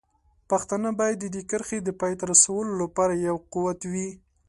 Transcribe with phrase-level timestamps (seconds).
[0.49, 4.09] پښتانه باید د دې کرښې د پای ته رسولو لپاره یو قوت وي.